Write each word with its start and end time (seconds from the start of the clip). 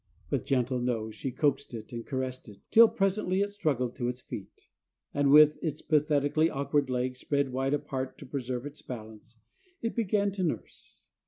With 0.31 0.47
gentle 0.47 0.79
nose 0.79 1.13
she 1.13 1.29
coaxed 1.31 1.75
it 1.75 1.93
and 1.93 2.03
caressed 2.03 2.49
it, 2.49 2.57
till 2.71 2.87
presently 2.89 3.41
it 3.41 3.51
struggled 3.51 3.93
to 3.97 4.07
its 4.07 4.19
feet, 4.19 4.65
and, 5.13 5.29
with 5.29 5.59
its 5.63 5.83
pathetically 5.83 6.49
awkward 6.49 6.89
legs 6.89 7.19
spread 7.19 7.51
wide 7.53 7.75
apart 7.75 8.17
to 8.17 8.25
preserve 8.25 8.65
its 8.65 8.81
balance, 8.81 9.37
it 9.79 9.95
began 9.95 10.31
to 10.31 10.41
nurse. 10.41 11.05